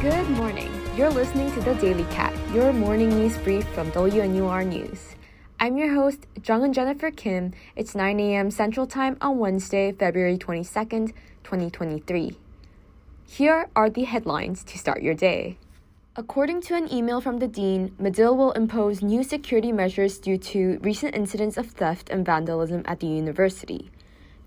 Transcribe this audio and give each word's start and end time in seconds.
Good 0.00 0.30
morning. 0.30 0.70
You're 0.94 1.10
listening 1.10 1.50
to 1.54 1.60
the 1.60 1.74
Daily 1.74 2.04
Cat, 2.04 2.32
your 2.54 2.72
morning 2.72 3.08
news 3.08 3.36
brief 3.38 3.66
from 3.70 3.90
WNUR 3.90 4.64
News. 4.64 5.16
I'm 5.58 5.76
your 5.76 5.92
host, 5.92 6.24
Jung 6.46 6.62
and 6.62 6.72
Jennifer 6.72 7.10
Kim. 7.10 7.52
It's 7.74 7.96
9 7.96 8.20
a.m. 8.20 8.52
Central 8.52 8.86
Time 8.86 9.16
on 9.20 9.38
Wednesday, 9.38 9.90
February 9.90 10.38
22nd, 10.38 11.08
2023. 11.42 12.38
Here 13.26 13.68
are 13.74 13.90
the 13.90 14.04
headlines 14.04 14.62
to 14.64 14.78
start 14.78 15.02
your 15.02 15.14
day. 15.14 15.58
According 16.14 16.60
to 16.62 16.76
an 16.76 16.92
email 16.92 17.20
from 17.20 17.38
the 17.38 17.48
dean, 17.48 17.92
Medill 17.98 18.36
will 18.36 18.52
impose 18.52 19.02
new 19.02 19.24
security 19.24 19.72
measures 19.72 20.20
due 20.20 20.38
to 20.38 20.78
recent 20.80 21.16
incidents 21.16 21.56
of 21.56 21.72
theft 21.72 22.08
and 22.08 22.24
vandalism 22.24 22.82
at 22.84 23.00
the 23.00 23.08
university. 23.08 23.90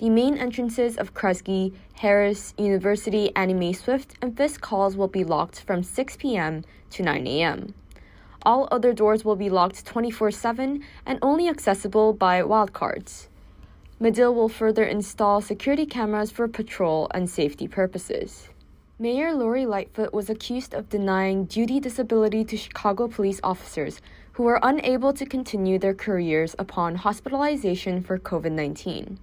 The 0.01 0.09
main 0.09 0.35
entrances 0.35 0.97
of 0.97 1.13
Kresge, 1.13 1.75
Harris, 1.93 2.55
University, 2.57 3.31
Annie 3.35 3.53
May 3.53 3.71
Swift, 3.71 4.15
and 4.19 4.35
Fisk 4.35 4.65
halls 4.65 4.97
will 4.97 5.07
be 5.07 5.23
locked 5.23 5.59
from 5.61 5.83
6 5.83 6.17
p.m. 6.17 6.63
to 6.89 7.03
9 7.03 7.27
a.m. 7.27 7.75
All 8.41 8.67
other 8.71 8.93
doors 8.93 9.23
will 9.23 9.35
be 9.35 9.51
locked 9.51 9.85
24 9.85 10.31
7 10.31 10.83
and 11.05 11.19
only 11.21 11.47
accessible 11.47 12.13
by 12.13 12.41
wildcards. 12.41 13.27
Medill 13.99 14.33
will 14.33 14.49
further 14.49 14.83
install 14.83 15.39
security 15.39 15.85
cameras 15.85 16.31
for 16.31 16.47
patrol 16.47 17.07
and 17.13 17.29
safety 17.29 17.67
purposes. 17.67 18.49
Mayor 18.97 19.35
Lori 19.35 19.67
Lightfoot 19.67 20.15
was 20.15 20.31
accused 20.31 20.73
of 20.73 20.89
denying 20.89 21.45
duty 21.45 21.79
disability 21.79 22.43
to 22.45 22.57
Chicago 22.57 23.07
police 23.07 23.39
officers 23.43 24.01
who 24.31 24.41
were 24.41 24.59
unable 24.63 25.13
to 25.13 25.27
continue 25.27 25.77
their 25.77 25.93
careers 25.93 26.55
upon 26.57 26.95
hospitalization 26.95 28.01
for 28.01 28.17
COVID 28.17 28.53
19. 28.53 29.19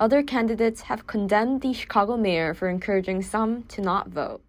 Other 0.00 0.22
candidates 0.22 0.82
have 0.82 1.08
condemned 1.08 1.60
the 1.60 1.72
Chicago 1.72 2.16
mayor 2.16 2.54
for 2.54 2.68
encouraging 2.68 3.20
some 3.20 3.64
to 3.64 3.80
not 3.80 4.08
vote. 4.08 4.40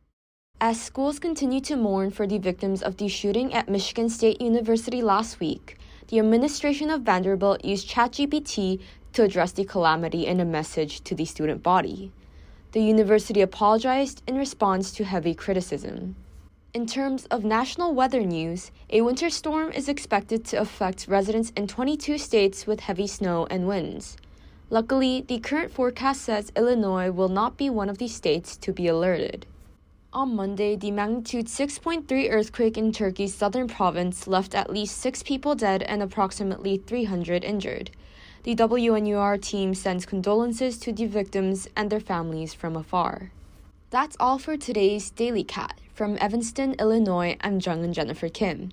As 0.61 0.80
schools 0.80 1.17
continue 1.17 1.59
to 1.61 1.75
mourn 1.75 2.11
for 2.11 2.28
the 2.28 2.38
victims 2.38 2.83
of 2.83 2.97
the 2.97 3.08
shooting 3.08 3.52
at 3.52 3.67
Michigan 3.67 4.09
State 4.09 4.42
University 4.42 5.02
last 5.02 5.39
week, 5.39 5.80
the 6.09 6.20
administration 6.20 6.92
of 6.92 7.02
Vanderbilt 7.02 7.66
used 7.66 7.89
ChatGPT 7.89 8.80
to 9.14 9.23
address 9.23 9.52
the 9.52 9.66
calamity 9.66 10.27
in 10.27 10.39
a 10.39 10.45
message 10.45 11.02
to 11.05 11.16
the 11.16 11.25
student 11.25 11.64
body. 11.64 12.11
The 12.73 12.83
university 12.83 13.42
apologized 13.42 14.22
in 14.27 14.38
response 14.38 14.92
to 14.92 15.03
heavy 15.03 15.33
criticism. 15.33 16.16
In 16.75 16.86
terms 16.86 17.25
of 17.31 17.44
national 17.44 17.95
weather 17.95 18.22
news, 18.22 18.70
a 18.92 19.02
winter 19.02 19.31
storm 19.31 19.72
is 19.72 19.89
expected 19.89 20.45
to 20.45 20.59
affect 20.61 21.08
residents 21.08 21.52
in 21.55 21.66
22 21.66 22.20
states 22.20 22.67
with 22.67 22.81
heavy 22.81 23.08
snow 23.08 23.47
and 23.50 23.67
winds. 23.67 24.16
Luckily, 24.71 25.21
the 25.27 25.39
current 25.39 25.71
forecast 25.71 26.21
says 26.21 26.51
Illinois 26.55 27.09
will 27.09 27.29
not 27.29 27.57
be 27.57 27.69
one 27.69 27.89
of 27.89 27.97
the 27.97 28.07
states 28.07 28.55
to 28.57 28.71
be 28.71 28.87
alerted. 28.87 29.47
On 30.13 30.35
Monday, 30.35 30.75
the 30.75 30.91
magnitude 30.91 31.47
6.3 31.47 32.31
earthquake 32.31 32.77
in 32.77 32.91
Turkey's 32.91 33.33
southern 33.33 33.67
province 33.67 34.27
left 34.27 34.53
at 34.53 34.69
least 34.69 34.97
six 34.97 35.23
people 35.23 35.55
dead 35.55 35.81
and 35.83 36.03
approximately 36.03 36.77
300 36.77 37.43
injured. 37.43 37.89
The 38.43 38.55
WNUR 38.55 39.41
team 39.41 39.73
sends 39.73 40.05
condolences 40.05 40.77
to 40.79 40.93
the 40.93 41.05
victims 41.05 41.67
and 41.75 41.89
their 41.89 41.99
families 41.99 42.53
from 42.53 42.75
afar. 42.75 43.31
That's 43.89 44.17
all 44.19 44.37
for 44.37 44.55
today's 44.55 45.09
Daily 45.09 45.43
Cat. 45.43 45.79
From 45.95 46.17
Evanston, 46.21 46.75
Illinois, 46.79 47.37
I'm 47.41 47.59
Jung 47.59 47.83
and 47.83 47.93
Jennifer 47.93 48.29
Kim. 48.29 48.71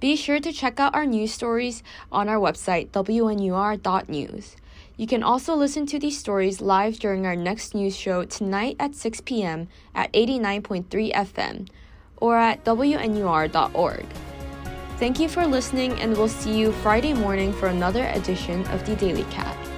Be 0.00 0.16
sure 0.16 0.40
to 0.40 0.52
check 0.52 0.80
out 0.80 0.94
our 0.94 1.06
news 1.06 1.32
stories 1.32 1.82
on 2.10 2.28
our 2.28 2.38
website, 2.38 2.88
wnur.news. 2.90 4.56
You 4.96 5.06
can 5.08 5.22
also 5.22 5.54
listen 5.54 5.86
to 5.86 5.98
these 5.98 6.18
stories 6.18 6.60
live 6.60 6.98
during 6.98 7.26
our 7.26 7.34
next 7.34 7.74
news 7.74 7.96
show 7.96 8.24
tonight 8.24 8.76
at 8.78 8.94
6 8.94 9.22
p.m. 9.22 9.68
at 9.94 10.12
89.3 10.12 11.12
FM 11.12 11.68
or 12.18 12.36
at 12.36 12.64
WNUR.org. 12.64 14.06
Thank 14.98 15.18
you 15.18 15.28
for 15.28 15.44
listening, 15.46 15.92
and 16.00 16.16
we'll 16.16 16.28
see 16.28 16.56
you 16.56 16.70
Friday 16.70 17.12
morning 17.12 17.52
for 17.52 17.66
another 17.66 18.06
edition 18.14 18.64
of 18.68 18.86
the 18.86 18.94
Daily 18.94 19.24
Cat. 19.24 19.73